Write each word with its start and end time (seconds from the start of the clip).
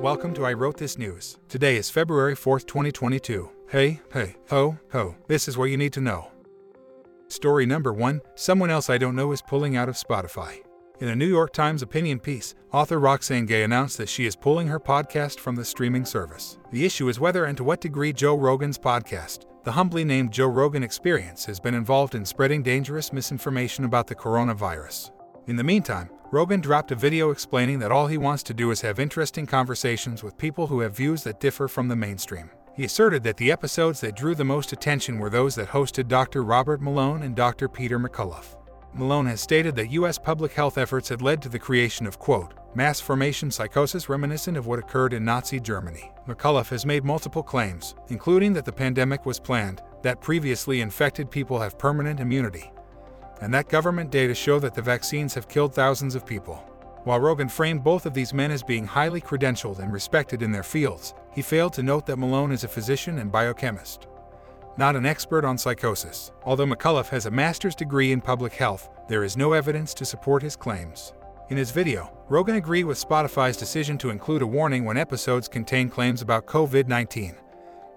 Welcome 0.00 0.32
to 0.34 0.46
I 0.46 0.52
Wrote 0.52 0.76
This 0.76 0.96
News. 0.96 1.38
Today 1.48 1.76
is 1.76 1.90
February 1.90 2.36
4th, 2.36 2.68
2022. 2.68 3.50
Hey, 3.68 4.00
hey, 4.12 4.36
ho, 4.48 4.78
ho, 4.92 5.16
this 5.26 5.48
is 5.48 5.58
what 5.58 5.70
you 5.70 5.76
need 5.76 5.92
to 5.94 6.00
know. 6.00 6.30
Story 7.26 7.66
number 7.66 7.92
one 7.92 8.20
Someone 8.36 8.70
else 8.70 8.88
I 8.88 8.96
don't 8.96 9.16
know 9.16 9.32
is 9.32 9.42
pulling 9.42 9.76
out 9.76 9.88
of 9.88 9.96
Spotify. 9.96 10.60
In 11.00 11.08
a 11.08 11.16
New 11.16 11.26
York 11.26 11.52
Times 11.52 11.82
opinion 11.82 12.20
piece, 12.20 12.54
author 12.72 13.00
Roxane 13.00 13.44
Gay 13.44 13.64
announced 13.64 13.98
that 13.98 14.08
she 14.08 14.24
is 14.24 14.36
pulling 14.36 14.68
her 14.68 14.78
podcast 14.78 15.40
from 15.40 15.56
the 15.56 15.64
streaming 15.64 16.04
service. 16.04 16.58
The 16.70 16.86
issue 16.86 17.08
is 17.08 17.18
whether 17.18 17.46
and 17.46 17.56
to 17.56 17.64
what 17.64 17.80
degree 17.80 18.12
Joe 18.12 18.36
Rogan's 18.36 18.78
podcast, 18.78 19.46
the 19.64 19.72
humbly 19.72 20.04
named 20.04 20.32
Joe 20.32 20.46
Rogan 20.46 20.84
Experience, 20.84 21.44
has 21.46 21.58
been 21.58 21.74
involved 21.74 22.14
in 22.14 22.24
spreading 22.24 22.62
dangerous 22.62 23.12
misinformation 23.12 23.84
about 23.84 24.06
the 24.06 24.14
coronavirus. 24.14 25.10
In 25.48 25.56
the 25.56 25.64
meantime, 25.64 26.08
Rogan 26.30 26.60
dropped 26.60 26.92
a 26.92 26.94
video 26.94 27.30
explaining 27.30 27.78
that 27.78 27.90
all 27.90 28.06
he 28.06 28.18
wants 28.18 28.42
to 28.42 28.52
do 28.52 28.70
is 28.70 28.82
have 28.82 28.98
interesting 28.98 29.46
conversations 29.46 30.22
with 30.22 30.36
people 30.36 30.66
who 30.66 30.80
have 30.80 30.94
views 30.94 31.22
that 31.22 31.40
differ 31.40 31.68
from 31.68 31.88
the 31.88 31.96
mainstream. 31.96 32.50
He 32.74 32.84
asserted 32.84 33.22
that 33.22 33.38
the 33.38 33.50
episodes 33.50 34.02
that 34.02 34.14
drew 34.14 34.34
the 34.34 34.44
most 34.44 34.74
attention 34.74 35.18
were 35.18 35.30
those 35.30 35.54
that 35.54 35.68
hosted 35.68 36.06
Dr. 36.06 36.42
Robert 36.42 36.82
Malone 36.82 37.22
and 37.22 37.34
Dr. 37.34 37.66
Peter 37.66 37.98
McCullough. 37.98 38.56
Malone 38.92 39.24
has 39.24 39.40
stated 39.40 39.74
that 39.76 39.90
U.S. 39.92 40.18
public 40.18 40.52
health 40.52 40.76
efforts 40.76 41.08
had 41.08 41.22
led 41.22 41.40
to 41.40 41.48
the 41.48 41.58
creation 41.58 42.06
of, 42.06 42.18
quote, 42.18 42.52
mass 42.74 43.00
formation 43.00 43.50
psychosis 43.50 44.10
reminiscent 44.10 44.58
of 44.58 44.66
what 44.66 44.78
occurred 44.78 45.14
in 45.14 45.24
Nazi 45.24 45.58
Germany. 45.58 46.12
McCullough 46.28 46.68
has 46.68 46.84
made 46.84 47.04
multiple 47.04 47.42
claims, 47.42 47.94
including 48.08 48.52
that 48.52 48.66
the 48.66 48.72
pandemic 48.72 49.24
was 49.24 49.40
planned, 49.40 49.80
that 50.02 50.20
previously 50.20 50.82
infected 50.82 51.30
people 51.30 51.58
have 51.58 51.78
permanent 51.78 52.20
immunity, 52.20 52.70
and 53.40 53.52
that 53.54 53.68
government 53.68 54.10
data 54.10 54.34
show 54.34 54.58
that 54.58 54.74
the 54.74 54.82
vaccines 54.82 55.34
have 55.34 55.48
killed 55.48 55.74
thousands 55.74 56.14
of 56.14 56.26
people. 56.26 56.56
While 57.04 57.20
Rogan 57.20 57.48
framed 57.48 57.84
both 57.84 58.06
of 58.06 58.14
these 58.14 58.34
men 58.34 58.50
as 58.50 58.62
being 58.62 58.86
highly 58.86 59.20
credentialed 59.20 59.78
and 59.78 59.92
respected 59.92 60.42
in 60.42 60.52
their 60.52 60.62
fields, 60.62 61.14
he 61.32 61.42
failed 61.42 61.72
to 61.74 61.82
note 61.82 62.06
that 62.06 62.18
Malone 62.18 62.52
is 62.52 62.64
a 62.64 62.68
physician 62.68 63.18
and 63.18 63.32
biochemist 63.32 64.08
not 64.78 64.94
an 64.94 65.04
expert 65.04 65.44
on 65.44 65.58
psychosis. 65.58 66.30
Although 66.44 66.66
McCullough 66.66 67.08
has 67.08 67.26
a 67.26 67.30
master's 67.30 67.74
degree 67.74 68.12
in 68.12 68.20
public 68.20 68.52
health, 68.54 68.88
there 69.08 69.24
is 69.24 69.36
no 69.36 69.52
evidence 69.52 69.92
to 69.94 70.04
support 70.04 70.40
his 70.40 70.54
claims. 70.54 71.12
In 71.50 71.56
his 71.56 71.72
video, 71.72 72.12
Rogan 72.28 72.54
agreed 72.54 72.84
with 72.84 73.02
Spotify's 73.04 73.56
decision 73.56 73.98
to 73.98 74.10
include 74.10 74.42
a 74.42 74.46
warning 74.46 74.84
when 74.84 74.96
episodes 74.96 75.48
contain 75.48 75.88
claims 75.88 76.22
about 76.22 76.46
COVID 76.46 76.86
19, 76.86 77.34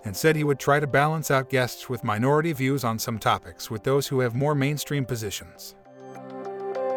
and 0.03 0.15
said 0.15 0.35
he 0.35 0.43
would 0.43 0.59
try 0.59 0.79
to 0.79 0.87
balance 0.87 1.31
out 1.31 1.49
guests 1.49 1.89
with 1.89 2.03
minority 2.03 2.53
views 2.53 2.83
on 2.83 2.97
some 2.97 3.19
topics 3.19 3.69
with 3.69 3.83
those 3.83 4.07
who 4.07 4.19
have 4.19 4.35
more 4.35 4.55
mainstream 4.55 5.05
positions. 5.05 5.75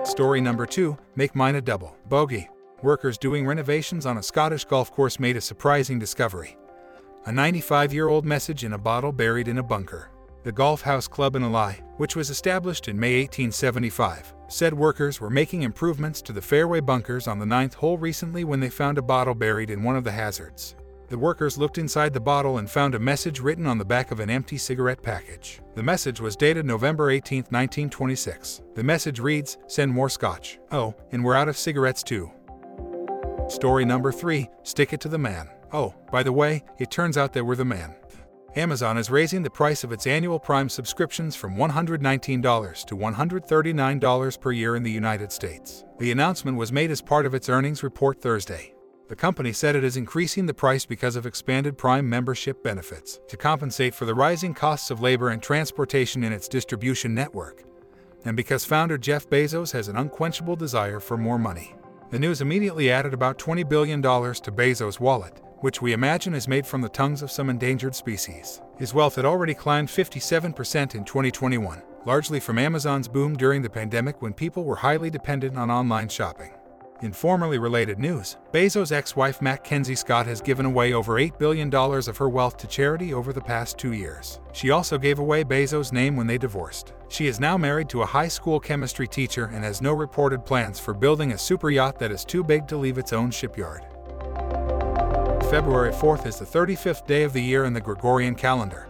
Story 0.05 0.41
number 0.41 0.67
two 0.67 0.97
Make 1.17 1.35
mine 1.35 1.55
a 1.55 1.61
double. 1.61 1.97
Bogey. 2.09 2.49
Workers 2.83 3.17
doing 3.17 3.47
renovations 3.47 4.05
on 4.05 4.19
a 4.19 4.23
Scottish 4.23 4.65
golf 4.65 4.93
course 4.93 5.19
made 5.19 5.37
a 5.37 5.41
surprising 5.41 5.99
discovery 5.99 6.57
a 7.27 7.33
95 7.33 7.95
year 7.95 8.09
old 8.09 8.27
message 8.27 8.65
in 8.65 8.75
a 8.75 8.79
bottle 8.79 9.13
buried 9.13 9.49
in 9.49 9.59
a 9.59 9.63
bunker. 9.63 10.11
The 10.43 10.53
Golf 10.53 10.83
House 10.83 11.09
Club 11.09 11.37
in 11.37 11.43
Elie, 11.43 11.81
which 11.97 12.17
was 12.17 12.29
established 12.29 12.89
in 12.89 13.01
May 13.01 13.23
1875, 13.23 14.35
said 14.49 14.75
workers 14.75 15.23
were 15.23 15.31
making 15.31 15.63
improvements 15.63 16.21
to 16.21 16.35
the 16.35 16.43
fairway 16.43 16.81
bunkers 16.81 17.27
on 17.27 17.39
the 17.39 17.47
ninth 17.47 17.73
hole 17.73 17.97
recently 17.97 18.45
when 18.45 18.61
they 18.61 18.69
found 18.69 18.99
a 18.99 19.03
bottle 19.03 19.35
buried 19.35 19.71
in 19.71 19.83
one 19.83 19.97
of 19.97 20.05
the 20.05 20.13
hazards. 20.13 20.77
The 21.09 21.19
workers 21.19 21.59
looked 21.59 21.79
inside 21.79 22.15
the 22.15 22.21
bottle 22.21 22.59
and 22.59 22.71
found 22.71 22.95
a 22.95 22.99
message 22.99 23.41
written 23.41 23.67
on 23.67 23.77
the 23.77 23.85
back 23.85 24.11
of 24.11 24.21
an 24.21 24.31
empty 24.31 24.57
cigarette 24.57 25.03
package. 25.03 25.61
The 25.75 25.83
message 25.83 26.21
was 26.21 26.35
dated 26.35 26.65
November 26.65 27.11
18, 27.11 27.39
1926. 27.51 28.63
The 28.75 28.83
message 28.83 29.21
reads 29.21 29.59
Send 29.67 29.93
more 29.93 30.09
scotch. 30.09 30.59
Oh, 30.71 30.95
and 31.13 31.23
we're 31.23 31.35
out 31.35 31.49
of 31.49 31.59
cigarettes 31.59 32.03
too. 32.03 32.31
Story 33.49 33.85
number 33.85 34.13
3 34.13 34.49
Stick 34.63 34.95
It 34.95 35.01
to 35.03 35.09
the 35.09 35.19
Man. 35.19 35.51
Oh, 35.73 35.95
by 36.11 36.23
the 36.23 36.33
way, 36.33 36.65
it 36.79 36.91
turns 36.91 37.19
out 37.19 37.33
that 37.35 37.45
we're 37.45 37.57
the 37.57 37.65
man. 37.65 37.95
Amazon 38.57 38.97
is 38.97 39.11
raising 39.11 39.43
the 39.43 39.51
price 39.51 39.83
of 39.83 39.91
its 39.91 40.07
annual 40.07 40.39
Prime 40.39 40.69
subscriptions 40.69 41.35
from 41.35 41.57
$119 41.57 42.85
to 42.87 42.97
$139 42.97 44.41
per 44.41 44.53
year 44.53 44.77
in 44.77 44.85
the 44.85 44.91
United 44.91 45.33
States. 45.33 45.85
The 45.99 46.13
announcement 46.13 46.57
was 46.57 46.71
made 46.71 46.93
as 46.93 47.01
part 47.01 47.27
of 47.27 47.35
its 47.35 47.49
earnings 47.49 47.83
report 47.83 48.23
Thursday. 48.23 48.74
The 49.07 49.17
company 49.17 49.53
said 49.53 49.77
it 49.77 49.85
is 49.85 49.99
increasing 49.99 50.47
the 50.47 50.55
price 50.55 50.87
because 50.87 51.15
of 51.15 51.27
expanded 51.27 51.77
Prime 51.77 52.09
membership 52.09 52.63
benefits 52.63 53.21
to 53.29 53.37
compensate 53.37 53.95
for 53.95 54.07
the 54.07 54.15
rising 54.15 54.55
costs 54.55 54.91
of 54.91 55.03
labor 55.03 55.29
and 55.29 55.43
transportation 55.43 56.25
in 56.25 56.33
its 56.33 56.49
distribution 56.49 57.15
network, 57.15 57.65
and 58.25 58.35
because 58.35 58.65
founder 58.65 58.97
Jeff 58.97 59.29
Bezos 59.29 59.73
has 59.73 59.89
an 59.89 59.99
unquenchable 59.99 60.57
desire 60.57 61.01
for 61.01 61.19
more 61.19 61.39
money. 61.39 61.75
The 62.11 62.19
news 62.19 62.41
immediately 62.41 62.91
added 62.91 63.13
about 63.13 63.39
$20 63.39 63.69
billion 63.69 64.01
to 64.01 64.09
Bezos' 64.11 64.99
wallet, 64.99 65.39
which 65.61 65.83
we 65.83 65.93
imagine 65.93 66.35
is 66.35 66.49
made 66.49 66.67
from 66.67 66.81
the 66.81 66.89
tongues 66.89 67.21
of 67.21 67.31
some 67.31 67.51
endangered 67.51 67.95
species. 67.95 68.63
His 68.79 68.95
wealth 68.95 69.17
had 69.17 69.27
already 69.27 69.53
climbed 69.53 69.89
57% 69.89 70.95
in 70.95 71.05
2021, 71.05 71.83
largely 72.07 72.41
from 72.41 72.59
Amazon's 72.59 73.09
boom 73.09 73.37
during 73.37 73.61
the 73.61 73.69
pandemic 73.69 74.23
when 74.23 74.33
people 74.33 74.65
were 74.65 74.77
highly 74.77 75.11
dependent 75.11 75.59
on 75.59 75.71
online 75.71 76.09
shopping. 76.09 76.53
In 77.05 77.13
formerly 77.13 77.59
related 77.59 77.99
news, 77.99 78.39
Bezos' 78.51 78.91
ex 78.91 79.15
wife 79.15 79.43
Mackenzie 79.43 79.95
Scott 79.95 80.25
has 80.25 80.41
given 80.41 80.65
away 80.65 80.95
over 80.95 81.21
$8 81.21 81.39
billion 81.39 81.69
of 81.75 82.17
her 82.17 82.31
wealth 82.31 82.57
to 82.57 82.67
charity 82.67 83.13
over 83.13 83.31
the 83.31 83.43
past 83.43 83.77
two 83.77 83.93
years. 83.93 84.41
She 84.55 84.71
also 84.71 84.97
gave 84.97 85.19
away 85.19 85.45
Bezos' 85.45 85.93
name 85.93 86.17
when 86.17 86.27
they 86.27 86.39
divorced. 86.39 86.95
She 87.11 87.27
is 87.27 87.39
now 87.39 87.59
married 87.59 87.91
to 87.91 88.01
a 88.01 88.07
high 88.07 88.29
school 88.29 88.59
chemistry 88.59 89.07
teacher 89.07 89.51
and 89.53 89.63
has 89.63 89.83
no 89.83 89.93
reported 89.93 90.47
plans 90.47 90.81
for 90.81 90.95
building 90.95 91.33
a 91.33 91.39
super 91.39 91.69
yacht 91.69 91.99
that 91.99 92.11
is 92.11 92.25
too 92.25 92.43
big 92.43 92.67
to 92.69 92.79
leave 92.79 92.97
its 92.97 93.13
own 93.13 93.31
shipyard. 93.31 93.83
February 95.51 95.93
4th 95.93 96.25
is 96.25 96.39
the 96.39 96.47
35th 96.47 97.07
day 97.07 97.25
of 97.25 97.35
the 97.35 97.43
year 97.43 97.67
in 97.67 97.75
the 97.75 97.83
Gregorian 97.83 98.35
calendar. 98.35 98.89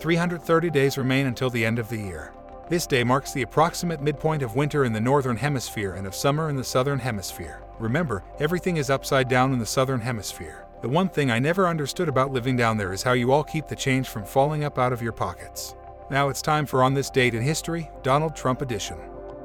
330 0.00 0.70
days 0.70 0.96
remain 0.96 1.26
until 1.26 1.50
the 1.50 1.66
end 1.66 1.78
of 1.78 1.90
the 1.90 1.98
year. 1.98 2.32
This 2.72 2.86
day 2.86 3.04
marks 3.04 3.32
the 3.34 3.42
approximate 3.42 4.00
midpoint 4.00 4.42
of 4.42 4.56
winter 4.56 4.86
in 4.86 4.94
the 4.94 4.98
northern 4.98 5.36
hemisphere 5.36 5.92
and 5.92 6.06
of 6.06 6.14
summer 6.14 6.48
in 6.48 6.56
the 6.56 6.64
southern 6.64 6.98
hemisphere. 6.98 7.62
Remember, 7.78 8.24
everything 8.38 8.78
is 8.78 8.88
upside 8.88 9.28
down 9.28 9.52
in 9.52 9.58
the 9.58 9.66
southern 9.66 10.00
hemisphere. 10.00 10.64
The 10.80 10.88
one 10.88 11.10
thing 11.10 11.30
I 11.30 11.38
never 11.38 11.68
understood 11.68 12.08
about 12.08 12.32
living 12.32 12.56
down 12.56 12.78
there 12.78 12.94
is 12.94 13.02
how 13.02 13.12
you 13.12 13.30
all 13.30 13.44
keep 13.44 13.68
the 13.68 13.76
change 13.76 14.08
from 14.08 14.24
falling 14.24 14.64
up 14.64 14.78
out 14.78 14.90
of 14.90 15.02
your 15.02 15.12
pockets. 15.12 15.74
Now 16.10 16.30
it's 16.30 16.40
time 16.40 16.64
for 16.64 16.82
On 16.82 16.94
This 16.94 17.10
Date 17.10 17.34
in 17.34 17.42
History, 17.42 17.90
Donald 18.02 18.34
Trump 18.34 18.62
edition. 18.62 18.96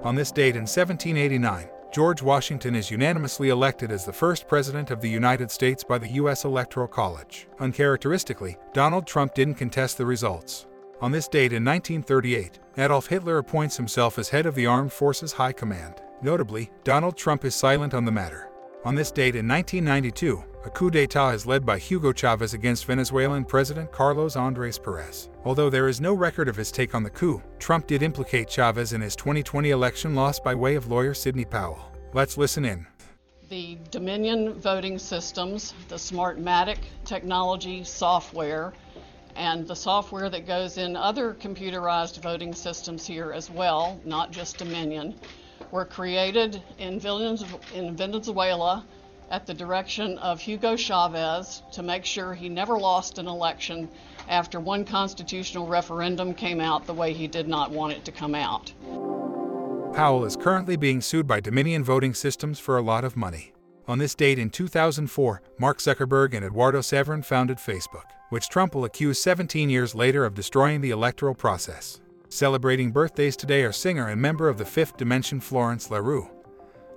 On 0.04 0.16
this 0.16 0.32
date 0.32 0.56
in 0.56 0.62
1789, 0.62 1.68
George 1.92 2.22
Washington 2.22 2.76
is 2.76 2.90
unanimously 2.90 3.50
elected 3.50 3.92
as 3.92 4.06
the 4.06 4.14
first 4.14 4.48
President 4.48 4.90
of 4.90 5.02
the 5.02 5.10
United 5.10 5.52
States 5.52 5.84
by 5.84 5.98
the 5.98 6.12
U.S. 6.12 6.46
Electoral 6.46 6.88
College. 6.88 7.50
Uncharacteristically, 7.60 8.56
Donald 8.72 9.06
Trump 9.06 9.34
didn't 9.34 9.56
contest 9.56 9.98
the 9.98 10.06
results. 10.06 10.66
On 11.00 11.12
this 11.12 11.28
date 11.28 11.54
in 11.54 11.64
1938, 11.64 12.60
Adolf 12.80 13.06
Hitler 13.06 13.38
appoints 13.38 13.78
himself 13.78 14.18
as 14.18 14.30
head 14.30 14.48
of 14.48 14.56
the 14.56 14.66
Armed 14.66 14.92
Forces 14.92 15.32
High 15.32 15.52
Command. 15.52 16.02
Notably, 16.24 16.72
Donald 16.84 17.16
Trump 17.16 17.46
is 17.46 17.54
silent 17.54 17.94
on 17.94 18.04
the 18.04 18.12
matter. 18.12 18.50
On 18.84 18.96
this 18.96 19.12
date 19.12 19.36
in 19.36 19.48
1992, 19.48 20.44
a 20.66 20.70
coup 20.72 20.90
d'etat 20.90 21.30
is 21.36 21.46
led 21.46 21.64
by 21.64 21.78
Hugo 21.78 22.12
Chavez 22.12 22.56
against 22.56 22.86
Venezuelan 22.86 23.46
President 23.46 23.92
Carlos 23.92 24.36
Andres 24.36 24.80
Perez. 24.80 25.30
Although 25.46 25.70
there 25.70 25.88
is 25.88 26.02
no 26.02 26.16
record 26.16 26.48
of 26.48 26.56
his 26.56 26.72
take 26.72 26.96
on 26.96 27.04
the 27.04 27.12
coup, 27.12 27.44
Trump 27.60 27.86
did 27.86 28.02
implicate 28.02 28.50
Chavez 28.50 28.94
in 28.94 29.02
his 29.02 29.16
2020 29.16 29.70
election 29.70 30.16
loss 30.16 30.40
by 30.40 30.56
way 30.56 30.74
of 30.74 30.88
lawyer 30.88 31.14
Sidney 31.14 31.46
Powell. 31.46 31.92
Let's 32.14 32.40
listen 32.40 32.66
in. 32.66 32.88
The 33.50 33.78
Dominion 33.92 34.56
voting 34.56 34.98
systems, 34.98 35.76
the 35.90 35.96
Smartmatic 35.96 36.80
technology 37.06 37.84
software, 37.84 38.74
and 39.38 39.68
the 39.68 39.76
software 39.76 40.30
that 40.30 40.48
goes 40.48 40.78
in 40.78 40.96
other 40.96 41.34
computerized 41.36 42.22
voting 42.22 42.54
systems 42.54 43.06
here 43.06 43.32
as 43.32 43.50
well, 43.52 44.02
not 44.04 44.32
just 44.32 44.58
Dominion, 44.58 45.16
were 45.72 45.86
created 45.86 46.62
in 46.80 47.00
Venezuela 47.00 48.86
at 49.30 49.46
the 49.46 49.54
direction 49.54 50.18
of 50.20 50.40
Hugo 50.42 50.76
Chavez 50.76 51.62
to 51.74 51.84
make 51.84 52.04
sure 52.04 52.34
he 52.34 52.50
never 52.50 52.78
lost 52.78 53.20
an 53.20 53.28
election 53.28 53.90
after 54.28 54.60
one 54.60 54.84
constitutional 54.86 55.68
referendum 55.68 56.34
came 56.34 56.60
out 56.60 56.88
the 56.88 56.94
way 56.94 57.14
he 57.14 57.28
did 57.28 57.48
not 57.48 57.70
want 57.70 57.94
it 57.94 58.06
to 58.06 58.12
come 58.12 58.34
out. 58.34 58.74
Powell 59.94 60.26
is 60.26 60.36
currently 60.36 60.78
being 60.78 61.02
sued 61.02 61.28
by 61.28 61.40
Dominion 61.40 61.84
Voting 61.84 62.14
Systems 62.14 62.60
for 62.60 62.78
a 62.78 62.82
lot 62.82 63.04
of 63.04 63.16
money. 63.16 63.54
On 63.88 64.00
this 64.00 64.16
date 64.16 64.40
in 64.40 64.50
2004, 64.50 65.42
Mark 65.60 65.80
Zuckerberg 65.80 66.34
and 66.34 66.46
Eduardo 66.46 66.80
Saverin 66.82 67.24
founded 67.24 67.58
Facebook, 67.58 68.04
which 68.30 68.50
Trump 68.50 68.76
will 68.76 68.86
accuse 68.86 69.20
17 69.22 69.70
years 69.70 69.96
later 69.96 70.26
of 70.26 70.34
destroying 70.34 70.82
the 70.82 70.92
electoral 70.92 71.36
process. 71.36 72.00
Celebrating 72.30 72.92
birthdays 72.92 73.38
today 73.38 73.64
are 73.64 73.72
singer 73.72 74.10
and 74.10 74.22
member 74.22 74.50
of 74.50 74.58
the 74.58 74.66
Fifth 74.66 74.98
Dimension 74.98 75.40
Florence 75.40 75.90
LaRue, 75.90 76.30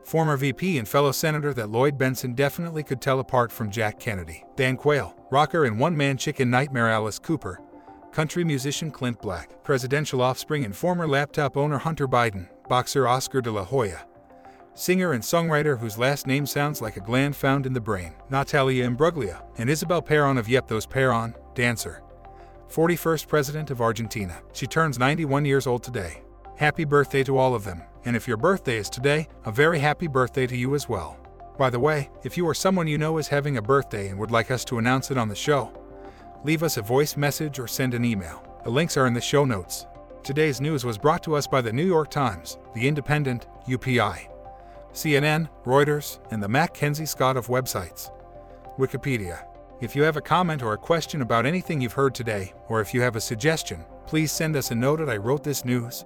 former 0.05 0.37
VP 0.37 0.79
and 0.79 0.89
fellow 0.89 1.13
senator 1.13 1.55
that 1.55 1.71
Lloyd 1.71 1.97
Bentsen 1.97 2.35
definitely 2.35 2.83
could 2.83 3.01
tell 3.01 3.21
apart 3.21 3.53
from 3.53 3.71
Jack 3.71 4.01
Kennedy, 4.01 4.45
Dan 4.57 4.77
Quayle, 4.77 5.15
rocker 5.31 5.65
and 5.65 5.79
one 5.79 5.97
man 5.97 6.17
chicken 6.17 6.51
nightmare 6.51 6.89
Alice 6.89 7.19
Cooper, 7.19 7.61
country 8.11 8.43
musician 8.43 8.91
Clint 8.91 9.21
Black, 9.23 9.63
presidential 9.63 10.21
offspring 10.21 10.65
and 10.65 10.75
former 10.75 11.07
laptop 11.07 11.57
owner 11.57 11.79
Hunter 11.79 12.09
Biden, 12.09 12.49
boxer 12.69 13.07
Oscar 13.07 13.41
de 13.41 13.53
la 13.53 13.65
Hoya, 13.65 14.05
singer 14.81 15.13
and 15.13 15.23
songwriter 15.23 15.79
whose 15.79 15.99
last 15.99 16.27
name 16.27 16.47
sounds 16.47 16.81
like 16.81 16.97
a 16.97 17.01
gland 17.01 17.37
found 17.37 17.67
in 17.67 17.75
the 17.75 17.81
brain, 17.81 18.15
Natalia 18.31 18.89
Imbruglia, 18.89 19.43
and 19.59 19.69
Isabel 19.69 20.01
Perón 20.01 20.39
of 20.39 20.49
Yep 20.49 20.69
Those 20.69 20.87
Perón, 20.87 21.35
dancer. 21.55 22.03
41st 22.71 23.29
President 23.29 23.71
of 23.71 23.83
Argentina. 23.83 24.41
She 24.55 24.67
turns 24.67 24.99
91 24.99 25.45
years 25.45 25.67
old 25.67 25.83
today. 25.83 26.23
Happy 26.57 26.85
birthday 26.85 27.23
to 27.25 27.37
all 27.37 27.55
of 27.55 27.65
them, 27.65 27.83
and 28.07 28.17
if 28.17 28.27
your 28.27 28.39
birthday 28.39 28.79
is 28.79 28.89
today, 28.89 29.29
a 29.45 29.53
very 29.53 29.79
happy 29.79 30.07
birthday 30.07 30.47
to 30.47 30.57
you 30.57 30.75
as 30.75 30.89
well. 30.89 31.19
By 31.59 31.69
the 31.69 31.79
way, 31.79 32.09
if 32.25 32.39
you 32.39 32.47
or 32.47 32.55
someone 32.55 32.87
you 32.87 32.97
know 32.97 33.19
is 33.19 33.29
having 33.29 33.59
a 33.59 33.63
birthday 33.63 34.09
and 34.09 34.19
would 34.19 34.31
like 34.31 34.51
us 34.51 34.65
to 34.67 34.79
announce 34.79 35.11
it 35.11 35.19
on 35.19 35.29
the 35.29 35.35
show, 35.35 35.71
leave 36.43 36.63
us 36.63 36.79
a 36.79 36.83
voice 36.83 37.19
message 37.19 37.59
or 37.59 37.69
send 37.69 37.93
an 37.93 38.05
email. 38.05 38.43
The 38.65 38.71
links 38.71 38.97
are 38.97 39.07
in 39.07 39.13
the 39.13 39.21
show 39.21 39.45
notes. 39.45 39.87
Today's 40.23 40.61
news 40.61 40.87
was 40.87 40.97
brought 40.97 41.23
to 41.25 41.35
us 41.35 41.47
by 41.47 41.61
the 41.61 41.73
New 41.73 41.87
York 41.87 42.11
Times, 42.11 42.57
The 42.75 42.89
Independent, 42.89 43.47
UPI, 43.69 44.30
CNN, 44.93 45.49
Reuters, 45.65 46.19
and 46.31 46.43
the 46.43 46.49
Mackenzie 46.49 47.07
Scott 47.07 47.37
of 47.37 47.47
websites. 47.47 48.11
Wikipedia. 48.79 49.45
If 49.81 49.97
you 49.97 50.03
have 50.03 50.17
a 50.17 50.21
comment 50.21 50.63
or 50.63 50.73
a 50.73 50.79
question 50.79 51.23
about 51.23 51.47
anything 51.47 51.81
you've 51.81 51.93
heard 51.93 52.15
today, 52.15 52.53
or 52.69 52.81
if 52.81 52.93
you 52.93 53.01
have 53.01 53.17
a 53.17 53.21
suggestion, 53.21 53.85
please 54.07 54.31
send 54.31 54.57
us 54.57 54.71
a 54.71 54.75
note 54.75 55.01
at 55.01 55.09
I 55.09 55.17
wrote 55.17 55.43
this 55.45 55.65
news, 55.65 56.05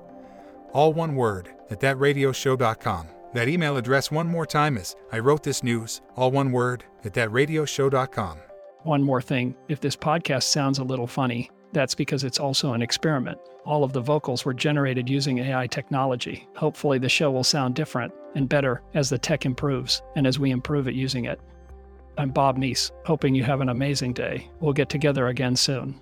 all 0.72 0.92
one 0.92 1.14
word, 1.16 1.48
at 1.70 1.80
thatradioshow.com. 1.80 3.08
That 3.32 3.48
email 3.48 3.76
address 3.76 4.12
one 4.12 4.28
more 4.28 4.46
time 4.46 4.76
is 4.76 4.94
I 5.10 5.18
wrote 5.18 5.42
this 5.42 5.64
news, 5.64 6.02
all 6.14 6.30
one 6.30 6.52
word, 6.52 6.84
at 7.04 7.14
thatradioshow.com. 7.14 8.38
One 8.82 9.02
more 9.02 9.22
thing 9.22 9.56
if 9.68 9.80
this 9.80 9.96
podcast 9.96 10.44
sounds 10.44 10.78
a 10.78 10.84
little 10.84 11.06
funny, 11.06 11.50
that's 11.74 11.94
because 11.94 12.24
it's 12.24 12.40
also 12.40 12.72
an 12.72 12.82
experiment. 12.82 13.38
All 13.64 13.84
of 13.84 13.92
the 13.92 14.00
vocals 14.00 14.44
were 14.44 14.54
generated 14.54 15.08
using 15.08 15.38
AI 15.38 15.66
technology. 15.66 16.46
Hopefully, 16.56 16.98
the 16.98 17.08
show 17.08 17.30
will 17.30 17.44
sound 17.44 17.74
different 17.74 18.14
and 18.34 18.48
better 18.48 18.82
as 18.94 19.10
the 19.10 19.18
tech 19.18 19.44
improves 19.44 20.02
and 20.16 20.26
as 20.26 20.38
we 20.38 20.50
improve 20.50 20.88
at 20.88 20.94
using 20.94 21.24
it. 21.24 21.40
I'm 22.16 22.30
Bob 22.30 22.58
Neese, 22.58 22.92
hoping 23.04 23.34
you 23.34 23.42
have 23.42 23.60
an 23.60 23.68
amazing 23.68 24.12
day. 24.12 24.48
We'll 24.60 24.72
get 24.72 24.88
together 24.88 25.26
again 25.28 25.56
soon. 25.56 26.00